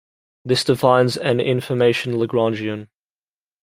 [0.43, 2.87] This defines an "information Lagrangian".